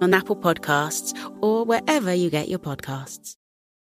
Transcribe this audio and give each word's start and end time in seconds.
on 0.00 0.14
Apple 0.14 0.36
Podcasts, 0.36 1.14
or 1.42 1.64
wherever 1.64 2.12
you 2.12 2.30
get 2.30 2.48
your 2.48 2.58
podcasts. 2.58 3.36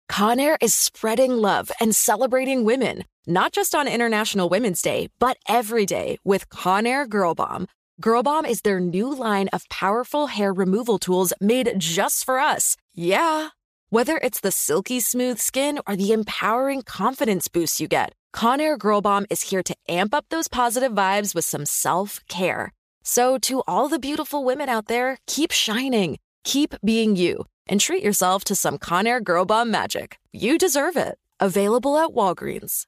Conair 0.09 0.57
is 0.61 0.73
spreading 0.73 1.31
love 1.31 1.71
and 1.79 1.95
celebrating 1.95 2.63
women, 2.63 3.03
not 3.25 3.51
just 3.51 3.73
on 3.73 3.87
International 3.87 4.49
Women's 4.49 4.81
Day, 4.81 5.09
but 5.19 5.37
every 5.47 5.85
day 5.85 6.17
with 6.23 6.49
Conair 6.49 7.09
Girl 7.09 7.33
Bomb. 7.33 7.67
Girl 7.99 8.23
Bomb 8.23 8.45
is 8.45 8.61
their 8.61 8.79
new 8.79 9.13
line 9.13 9.47
of 9.53 9.67
powerful 9.69 10.27
hair 10.27 10.53
removal 10.53 10.99
tools 10.99 11.33
made 11.39 11.73
just 11.77 12.25
for 12.25 12.39
us. 12.39 12.75
Yeah. 12.93 13.49
Whether 13.89 14.17
it's 14.17 14.41
the 14.41 14.51
silky 14.51 14.99
smooth 14.99 15.39
skin 15.39 15.79
or 15.87 15.95
the 15.95 16.11
empowering 16.11 16.81
confidence 16.81 17.47
boost 17.47 17.79
you 17.79 17.87
get, 17.87 18.13
Conair 18.33 18.77
Girl 18.77 19.01
Bomb 19.01 19.25
is 19.29 19.43
here 19.43 19.63
to 19.63 19.75
amp 19.87 20.13
up 20.13 20.25
those 20.29 20.47
positive 20.49 20.91
vibes 20.91 21.33
with 21.33 21.45
some 21.45 21.65
self 21.65 22.19
care. 22.27 22.73
So, 23.07 23.37
to 23.41 23.61
all 23.67 23.87
the 23.87 23.99
beautiful 23.99 24.43
women 24.43 24.67
out 24.67 24.87
there, 24.87 25.19
keep 25.27 25.51
shining, 25.51 26.17
keep 26.43 26.73
being 26.83 27.15
you, 27.15 27.45
and 27.67 27.79
treat 27.79 28.03
yourself 28.03 28.43
to 28.45 28.55
some 28.55 28.79
Conair 28.79 29.23
Girl 29.23 29.45
Bomb 29.45 29.69
magic. 29.69 30.17
You 30.33 30.57
deserve 30.57 30.97
it. 30.97 31.19
Available 31.39 31.97
at 31.97 32.09
Walgreens. 32.09 32.87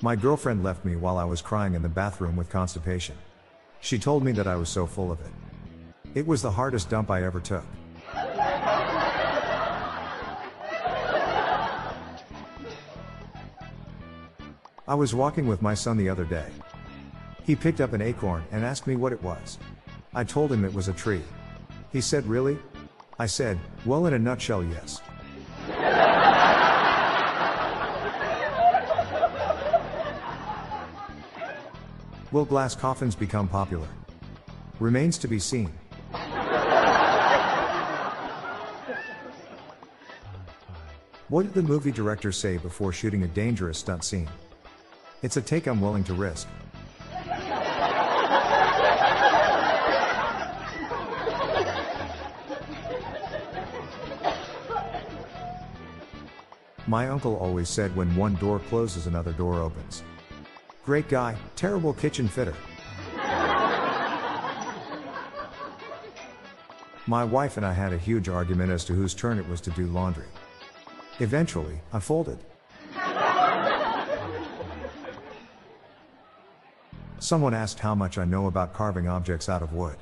My 0.00 0.14
girlfriend 0.14 0.62
left 0.62 0.84
me 0.84 0.94
while 0.94 1.18
I 1.18 1.24
was 1.24 1.42
crying 1.42 1.74
in 1.74 1.82
the 1.82 1.88
bathroom 1.88 2.36
with 2.36 2.48
constipation. 2.48 3.16
She 3.80 3.98
told 3.98 4.22
me 4.22 4.30
that 4.32 4.46
I 4.46 4.54
was 4.54 4.68
so 4.68 4.86
full 4.86 5.10
of 5.10 5.20
it. 5.20 5.32
It 6.14 6.26
was 6.26 6.42
the 6.42 6.50
hardest 6.50 6.90
dump 6.90 7.10
I 7.10 7.24
ever 7.24 7.40
took. 7.40 7.64
I 14.86 14.94
was 14.94 15.14
walking 15.14 15.48
with 15.48 15.62
my 15.62 15.74
son 15.74 15.96
the 15.96 16.08
other 16.08 16.24
day. 16.24 16.50
He 17.44 17.56
picked 17.56 17.80
up 17.80 17.92
an 17.92 18.02
acorn 18.02 18.44
and 18.52 18.64
asked 18.64 18.86
me 18.86 18.94
what 18.94 19.12
it 19.12 19.22
was. 19.22 19.58
I 20.14 20.22
told 20.22 20.52
him 20.52 20.64
it 20.64 20.74
was 20.74 20.86
a 20.86 20.92
tree. 20.92 21.22
He 21.90 22.00
said, 22.00 22.26
Really? 22.26 22.58
I 23.18 23.26
said, 23.26 23.58
Well, 23.84 24.06
in 24.06 24.14
a 24.14 24.18
nutshell, 24.18 24.62
yes. 24.62 25.00
Will 32.32 32.46
glass 32.46 32.74
coffins 32.74 33.14
become 33.14 33.46
popular? 33.46 33.86
Remains 34.80 35.18
to 35.18 35.28
be 35.28 35.38
seen. 35.38 35.70
What 41.28 41.42
did 41.42 41.52
the 41.52 41.62
movie 41.62 41.92
director 41.92 42.32
say 42.32 42.56
before 42.56 42.90
shooting 42.90 43.22
a 43.24 43.28
dangerous 43.28 43.76
stunt 43.76 44.02
scene? 44.02 44.30
It's 45.22 45.36
a 45.36 45.42
take 45.42 45.66
I'm 45.66 45.82
willing 45.82 46.04
to 46.04 46.14
risk. 46.14 46.48
My 56.86 57.08
uncle 57.08 57.36
always 57.36 57.68
said 57.68 57.94
when 57.94 58.16
one 58.16 58.36
door 58.36 58.58
closes, 58.58 59.06
another 59.06 59.32
door 59.32 59.60
opens. 59.60 60.02
Great 60.84 61.08
guy, 61.08 61.36
terrible 61.54 61.92
kitchen 61.92 62.26
fitter. 62.26 62.54
My 67.06 67.24
wife 67.24 67.56
and 67.56 67.64
I 67.64 67.72
had 67.72 67.92
a 67.92 67.98
huge 67.98 68.28
argument 68.28 68.70
as 68.70 68.84
to 68.86 68.92
whose 68.92 69.14
turn 69.14 69.38
it 69.38 69.48
was 69.48 69.60
to 69.62 69.70
do 69.70 69.86
laundry. 69.86 70.26
Eventually, 71.20 71.80
I 71.92 72.00
folded. 72.00 72.38
Someone 77.20 77.54
asked 77.54 77.78
how 77.78 77.94
much 77.94 78.18
I 78.18 78.24
know 78.24 78.46
about 78.46 78.74
carving 78.74 79.06
objects 79.06 79.48
out 79.48 79.62
of 79.62 79.72
wood. 79.72 79.96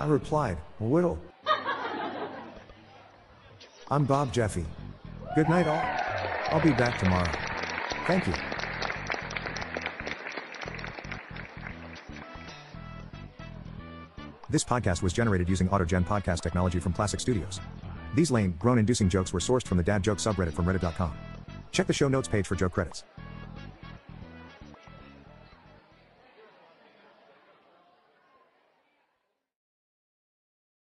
I 0.00 0.06
replied, 0.06 0.58
a 0.80 0.84
little. 0.84 1.20
I'm 3.90 4.04
Bob 4.04 4.32
Jeffy. 4.32 4.64
Good 5.36 5.48
night, 5.48 5.68
all. 5.68 6.52
I'll 6.52 6.62
be 6.62 6.72
back 6.72 6.98
tomorrow. 6.98 7.30
Thank 8.06 8.26
you. 8.26 8.34
This 14.54 14.62
podcast 14.62 15.02
was 15.02 15.12
generated 15.12 15.48
using 15.48 15.68
AutoGen 15.68 16.04
podcast 16.04 16.40
technology 16.40 16.78
from 16.78 16.92
Classic 16.92 17.18
Studios. 17.18 17.58
These 18.14 18.30
lame, 18.30 18.54
groan 18.56 18.78
inducing 18.78 19.08
jokes 19.08 19.32
were 19.32 19.40
sourced 19.40 19.66
from 19.66 19.78
the 19.78 19.82
dad 19.82 20.04
joke 20.04 20.18
subreddit 20.18 20.52
from 20.52 20.66
reddit.com. 20.66 21.12
Check 21.72 21.88
the 21.88 21.92
show 21.92 22.06
notes 22.06 22.28
page 22.28 22.46
for 22.46 22.54
joke 22.54 22.72
credits. 22.72 23.02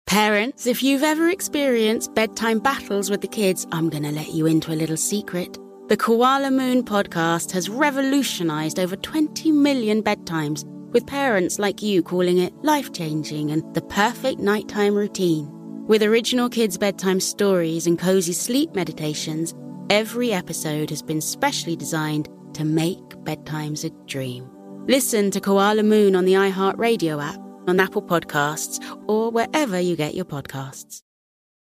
Parents, 0.08 0.66
if 0.66 0.82
you've 0.82 1.04
ever 1.04 1.28
experienced 1.28 2.16
bedtime 2.16 2.60
battles 2.60 3.10
with 3.10 3.20
the 3.20 3.28
kids, 3.28 3.68
I'm 3.74 3.90
going 3.90 4.04
to 4.04 4.12
let 4.12 4.30
you 4.30 4.46
into 4.46 4.72
a 4.72 4.80
little 4.80 4.96
secret. 4.96 5.58
The 5.90 5.98
Koala 5.98 6.50
Moon 6.50 6.82
podcast 6.86 7.52
has 7.52 7.68
revolutionized 7.68 8.80
over 8.80 8.96
20 8.96 9.52
million 9.52 10.02
bedtimes, 10.02 10.64
with 10.92 11.08
parents 11.08 11.60
like 11.60 11.82
you 11.82 12.04
calling 12.04 12.38
it 12.38 12.54
life 12.64 12.92
changing 12.94 13.52
and 13.52 13.64
the 13.74 13.82
perfect 13.82 14.40
nighttime 14.40 14.96
routine. 14.96 15.48
With 15.88 16.04
original 16.04 16.50
kids' 16.50 16.78
bedtime 16.78 17.20
stories 17.20 17.88
and 17.88 17.98
cozy 17.98 18.34
sleep 18.34 18.76
meditations, 18.76 19.54
every 19.90 20.34
episode 20.34 20.90
has 20.90 21.02
been 21.02 21.22
specially 21.22 21.76
designed 21.76 22.30
to 22.54 22.64
make 22.64 23.00
bedtimes 23.24 23.84
a 23.84 23.90
dream. 24.06 24.50
Listen 24.88 25.32
to 25.32 25.40
Koala 25.40 25.84
Moon 25.84 26.16
on 26.16 26.26
the 26.26 26.34
iHeartRadio 26.34 27.24
app 27.24 27.40
on 27.68 27.80
Apple 27.80 28.02
Podcasts, 28.02 28.84
or 29.08 29.30
wherever 29.30 29.80
you 29.80 29.96
get 29.96 30.16
your 30.16 30.26
podcasts. 30.26 31.02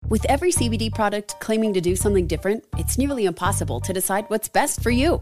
With 0.09 0.25
every 0.25 0.51
CBD 0.51 0.93
product 0.93 1.35
claiming 1.41 1.73
to 1.73 1.81
do 1.81 1.95
something 1.95 2.27
different, 2.27 2.63
it's 2.77 2.97
nearly 2.97 3.25
impossible 3.25 3.81
to 3.81 3.93
decide 3.93 4.25
what's 4.29 4.47
best 4.47 4.81
for 4.81 4.89
you. 4.89 5.21